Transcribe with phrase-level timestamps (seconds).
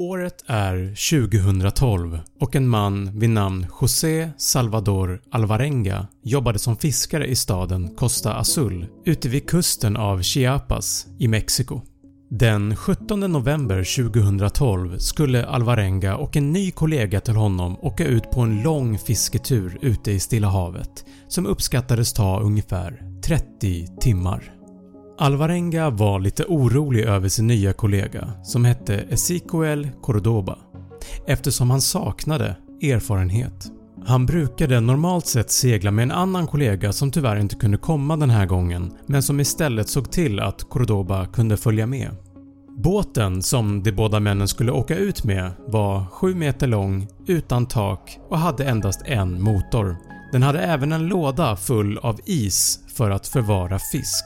[0.00, 7.36] Året är 2012 och en man vid namn José Salvador Alvarenga jobbade som fiskare i
[7.36, 11.80] staden Costa Azul ute vid kusten av Chiapas i Mexiko.
[12.30, 18.40] Den 17 november 2012 skulle Alvarenga och en ny kollega till honom åka ut på
[18.40, 24.57] en lång fisketur ute i Stilla havet som uppskattades ta ungefär 30 timmar.
[25.20, 30.58] Alvarenga var lite orolig över sin nya kollega som hette Ezequiel Cordoba
[31.26, 33.66] eftersom han saknade erfarenhet.
[34.06, 38.30] Han brukade normalt sett segla med en annan kollega som tyvärr inte kunde komma den
[38.30, 42.10] här gången men som istället såg till att Cordoba kunde följa med.
[42.76, 48.18] Båten som de båda männen skulle åka ut med var 7 meter lång, utan tak
[48.28, 49.96] och hade endast en motor.
[50.32, 54.24] Den hade även en låda full av is för att förvara fisk.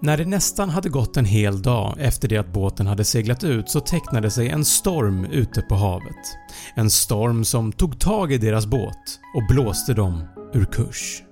[0.00, 3.70] När det nästan hade gått en hel dag efter det att båten hade seglat ut
[3.70, 6.36] så tecknade sig en storm ute på havet.
[6.74, 11.22] En storm som tog tag i deras båt och blåste dem ur kurs.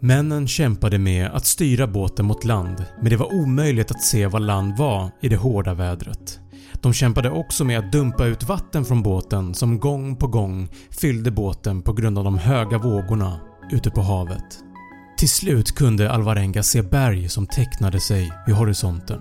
[0.00, 4.42] Männen kämpade med att styra båten mot land men det var omöjligt att se vad
[4.42, 6.40] land var i det hårda vädret.
[6.82, 11.30] De kämpade också med att dumpa ut vatten från båten som gång på gång fyllde
[11.30, 13.40] båten på grund av de höga vågorna
[13.72, 14.67] ute på havet.
[15.18, 19.20] Till slut kunde Alvarenga se berg som tecknade sig vid horisonten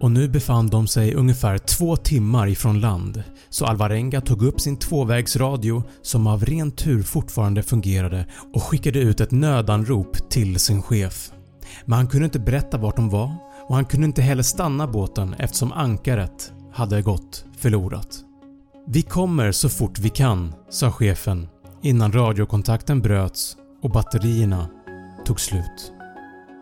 [0.00, 4.76] och nu befann de sig ungefär två timmar ifrån land så Alvarenga tog upp sin
[4.76, 11.30] tvåvägsradio som av ren tur fortfarande fungerade och skickade ut ett nödanrop till sin chef.
[11.84, 13.36] Men han kunde inte berätta vart de var
[13.68, 18.18] och han kunde inte heller stanna båten eftersom ankaret hade gått förlorat.
[18.86, 21.48] “Vi kommer så fort vi kan” sa chefen
[21.82, 24.68] innan radiokontakten bröts och batterierna
[25.26, 25.92] tog slut.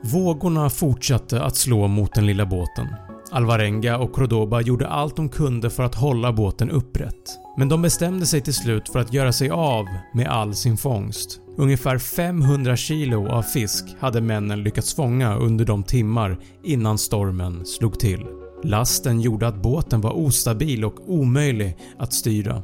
[0.02, 2.86] Vågorna fortsatte att slå mot den lilla båten.
[3.30, 7.38] Alvarenga och Cordoba gjorde allt de kunde för att hålla båten upprätt.
[7.56, 11.40] Men de bestämde sig till slut för att göra sig av med all sin fångst.
[11.56, 17.98] Ungefär 500 kilo av fisk hade männen lyckats fånga under de timmar innan stormen slog
[17.98, 18.26] till.
[18.64, 22.62] Lasten gjorde att båten var ostabil och omöjlig att styra.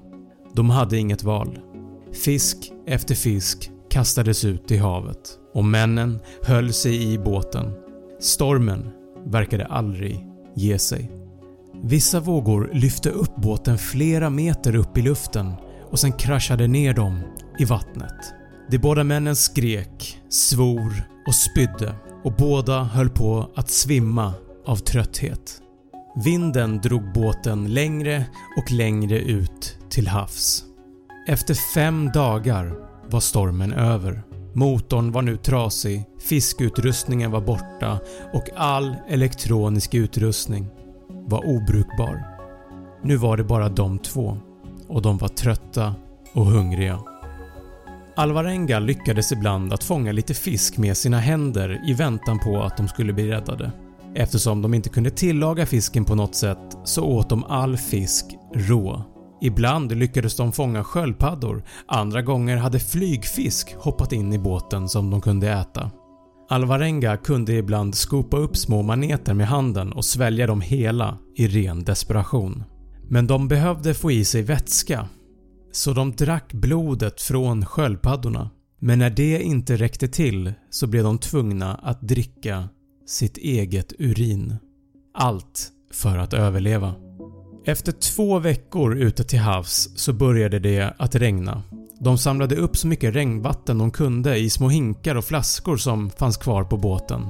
[0.55, 1.59] De hade inget val.
[2.25, 2.57] Fisk
[2.87, 7.73] efter fisk kastades ut i havet och männen höll sig i båten.
[8.21, 8.91] Stormen
[9.27, 11.11] verkade aldrig ge sig.
[11.83, 15.53] Vissa vågor lyfte upp båten flera meter upp i luften
[15.91, 17.21] och sen kraschade ner dem
[17.59, 18.35] i vattnet.
[18.71, 20.93] De båda männen skrek, svor
[21.27, 24.35] och spydde och båda höll på att svimma
[24.67, 25.63] av trötthet.
[26.25, 28.25] Vinden drog båten längre
[28.57, 30.65] och längre ut till havs.
[31.27, 34.23] Efter fem dagar var stormen över.
[34.53, 37.99] Motorn var nu trasig, fiskutrustningen var borta
[38.33, 40.67] och all elektronisk utrustning
[41.09, 42.25] var obrukbar.
[43.03, 44.37] Nu var det bara de två
[44.89, 45.95] och de var trötta
[46.33, 47.01] och hungriga.
[48.17, 52.89] Alvarenga lyckades ibland att fånga lite fisk med sina händer i väntan på att de
[52.89, 53.73] skulle bli räddade.
[54.15, 59.05] Eftersom de inte kunde tillaga fisken på något sätt så åt de all fisk rå
[59.43, 65.21] Ibland lyckades de fånga sköldpaddor, andra gånger hade flygfisk hoppat in i båten som de
[65.21, 65.91] kunde äta.
[66.49, 71.85] Alvarenga kunde ibland skopa upp små maneter med handen och svälja dem hela i ren
[71.85, 72.65] desperation.
[73.09, 75.09] Men de behövde få i sig vätska,
[75.73, 78.51] så de drack blodet från sköldpaddorna.
[78.79, 82.69] Men när det inte räckte till så blev de tvungna att dricka
[83.07, 84.57] sitt eget urin.
[85.15, 86.95] Allt för att överleva.
[87.65, 91.63] Efter två veckor ute till havs så började det att regna.
[92.01, 96.37] De samlade upp så mycket regnvatten de kunde i små hinkar och flaskor som fanns
[96.37, 97.23] kvar på båten.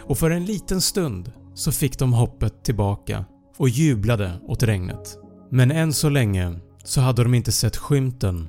[0.00, 3.24] Och för en liten stund så fick de hoppet tillbaka
[3.56, 5.18] och jublade åt regnet.
[5.50, 8.48] Men än så länge så hade de inte sett skymten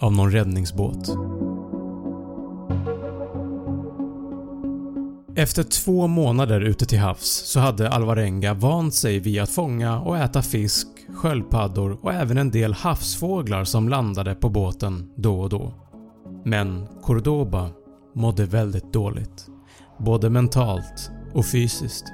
[0.00, 1.08] av någon räddningsbåt.
[5.36, 10.18] Efter två månader ute till havs så hade Alvarenga vant sig vid att fånga och
[10.18, 15.74] äta fisk, sköldpaddor och även en del havsfåglar som landade på båten då och då.
[16.44, 17.70] Men Cordoba
[18.14, 19.46] mådde väldigt dåligt.
[19.98, 22.04] Både mentalt och fysiskt.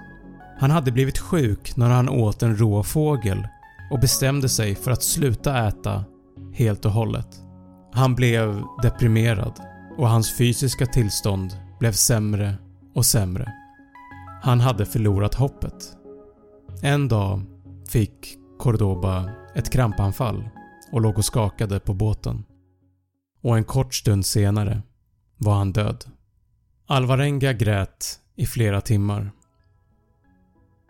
[0.60, 3.46] Han hade blivit sjuk när han åt en rå fågel
[3.90, 6.04] och bestämde sig för att sluta äta
[6.54, 7.28] helt och hållet.
[7.92, 9.52] Han blev deprimerad
[9.98, 12.54] och hans fysiska tillstånd blev sämre
[12.94, 13.52] och sämre.
[14.42, 15.96] Han hade förlorat hoppet.
[16.82, 17.42] En dag
[17.88, 20.48] fick Cordoba ett krampanfall
[20.92, 22.44] och låg och skakade på båten.
[23.42, 24.82] Och en kort stund senare
[25.36, 26.04] var han död.
[26.86, 29.30] Alvarenga grät i flera timmar.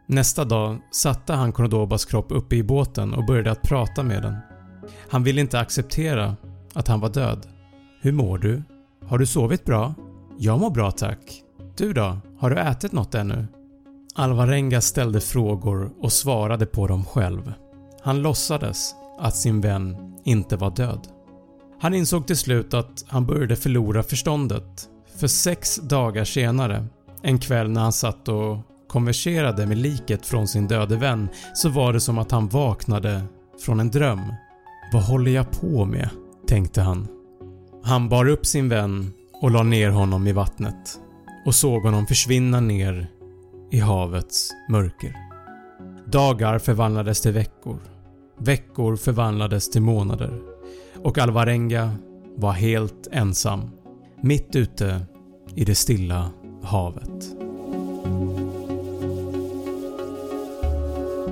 [0.07, 4.37] Nästa dag satte han Cordobas kropp uppe i båten och började att prata med den.
[5.11, 6.37] Han ville inte acceptera
[6.75, 7.47] att han var död.
[8.01, 8.63] “Hur mår du?
[9.07, 9.95] Har du sovit bra?”
[10.39, 11.43] “Jag mår bra tack.
[11.81, 12.19] Du då?
[12.39, 13.47] Har du ätit något ännu?”
[14.15, 17.53] Alvarenga ställde frågor och svarade på dem själv.
[18.03, 21.09] Han låtsades att sin vän inte var död.
[21.81, 26.87] Han insåg till slut att han började förlora förståndet för sex dagar senare,
[27.23, 31.93] en kväll när han satt och konverserade med liket från sin döde vän så var
[31.93, 33.23] det som att han vaknade
[33.65, 34.23] från en dröm.
[34.93, 36.09] “Vad håller jag på med?”
[36.47, 37.09] tänkte han.
[37.85, 39.13] Han bar upp sin vän
[39.43, 41.01] och la ner honom i vattnet
[41.47, 43.07] och såg honom försvinna ner
[43.71, 45.17] i havets mörker.
[46.07, 47.81] Dagar förvandlades till veckor.
[48.39, 50.41] Veckor förvandlades till månader
[50.97, 51.97] och Alvarenga
[52.37, 53.71] var helt ensam
[54.23, 55.07] mitt ute
[55.55, 56.31] i det stilla
[56.63, 57.37] havet.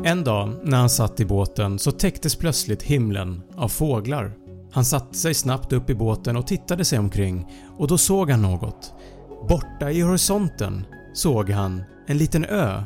[0.05, 4.33] En dag när han satt i båten så täcktes plötsligt himlen av fåglar.
[4.73, 7.47] Han satte sig snabbt upp i båten och tittade sig omkring
[7.79, 8.95] och då såg han något.
[9.46, 12.82] Borta i horisonten såg han en liten ö.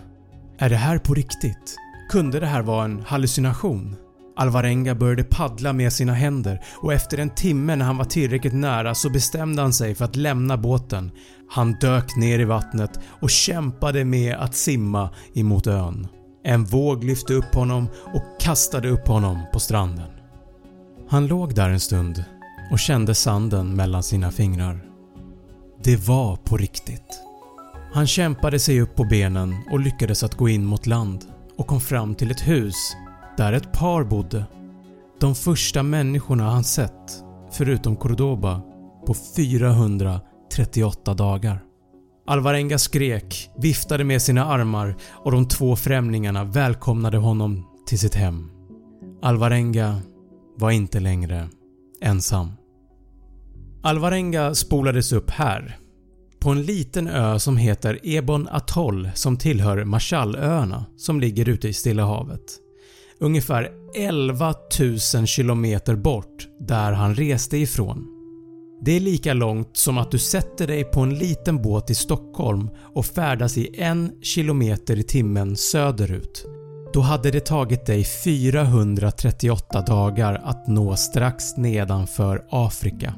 [0.58, 1.76] Är det här på riktigt?
[2.10, 3.96] Kunde det här vara en hallucination?
[4.36, 8.94] Alvarenga började paddla med sina händer och efter en timme när han var tillräckligt nära
[8.94, 11.10] så bestämde han sig för att lämna båten.
[11.50, 16.08] Han dök ner i vattnet och kämpade med att simma emot ön.
[16.44, 20.10] En våg lyfte upp honom och kastade upp honom på stranden.
[21.08, 22.24] Han låg där en stund
[22.72, 24.91] och kände sanden mellan sina fingrar.
[25.84, 27.22] Det var på riktigt.
[27.92, 31.24] Han kämpade sig upp på benen och lyckades att gå in mot land
[31.56, 32.96] och kom fram till ett hus
[33.36, 34.44] där ett par bodde.
[35.20, 38.62] De första människorna han sett, förutom Cordoba,
[39.06, 41.62] på 438 dagar.
[42.26, 48.50] Alvarenga skrek, viftade med sina armar och de två främlingarna välkomnade honom till sitt hem.
[49.22, 50.00] Alvarenga
[50.56, 51.48] var inte längre
[52.02, 52.52] ensam.
[53.84, 55.78] Alvarenga spolades upp här,
[56.40, 61.72] på en liten ö som heter Ebon Atoll som tillhör Marshallöarna som ligger ute i
[61.72, 62.40] Stilla havet.
[63.20, 64.54] Ungefär 11
[65.14, 68.06] 000 km bort där han reste ifrån.
[68.84, 72.70] Det är lika långt som att du sätter dig på en liten båt i Stockholm
[72.94, 76.46] och färdas i en km i timmen söderut.
[76.92, 83.14] Då hade det tagit dig 438 dagar att nå strax nedanför Afrika.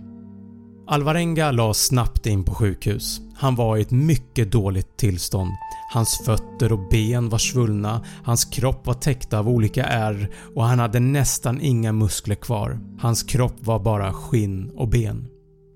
[0.87, 3.21] Alvarenga lades snabbt in på sjukhus.
[3.37, 5.51] Han var i ett mycket dåligt tillstånd.
[5.93, 10.79] Hans fötter och ben var svullna, hans kropp var täckta av olika ärr och han
[10.79, 12.79] hade nästan inga muskler kvar.
[13.01, 15.27] Hans kropp var bara skinn och ben.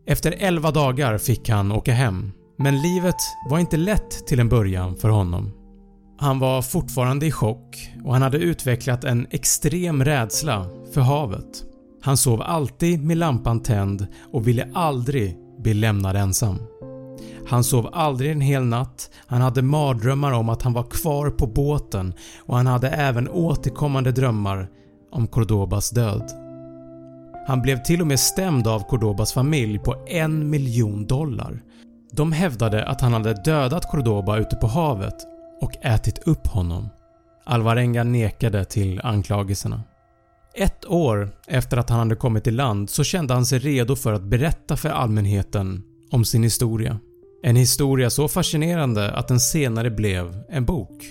[0.06, 3.16] Efter 11 dagar fick han åka hem, men livet
[3.50, 5.52] var inte lätt till en början för honom.
[6.18, 11.64] Han var fortfarande i chock och han hade utvecklat en extrem rädsla för havet.
[12.02, 16.58] Han sov alltid med lampan tänd och ville aldrig bli lämnad ensam.
[17.48, 21.46] Han sov aldrig en hel natt, han hade mardrömmar om att han var kvar på
[21.46, 22.14] båten
[22.46, 24.68] och han hade även återkommande drömmar
[25.12, 26.30] om Cordobas död.
[27.46, 31.62] Han blev till och med stämd av Cordobas familj på en miljon dollar.
[32.12, 35.14] De hävdade att han hade dödat Cordoba ute på havet
[35.60, 36.88] och ätit upp honom.
[37.44, 39.82] Alvarenga nekade till anklagelserna.
[40.60, 44.12] Ett år efter att han hade kommit i land så kände han sig redo för
[44.12, 46.98] att berätta för allmänheten om sin historia.
[47.42, 51.04] En historia så fascinerande att den senare blev en bok.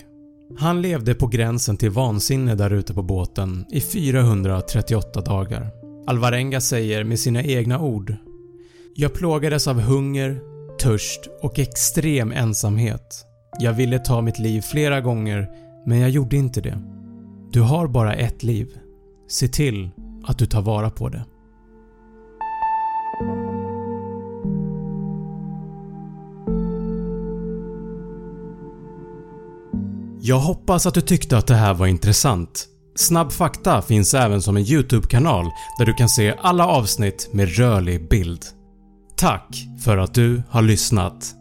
[0.57, 5.71] Han levde på gränsen till vansinne där ute på båten i 438 dagar.
[6.07, 8.15] Alvarenga säger med sina egna ord
[8.95, 10.39] “Jag plågades av hunger,
[10.79, 13.25] törst och extrem ensamhet.
[13.59, 15.47] Jag ville ta mitt liv flera gånger
[15.85, 16.81] men jag gjorde inte det.
[17.51, 18.67] Du har bara ett liv.
[19.27, 19.89] Se till
[20.23, 21.25] att du tar vara på det.”
[30.21, 32.67] Jag hoppas att du tyckte att det här var intressant.
[32.95, 35.45] Snabb fakta finns även som en YouTube-kanal
[35.79, 38.45] där du kan se alla avsnitt med rörlig bild.
[39.17, 41.35] Tack för att du har lyssnat!